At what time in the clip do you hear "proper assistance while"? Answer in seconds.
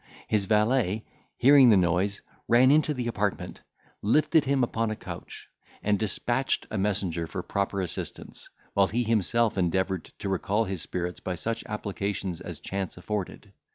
7.43-8.87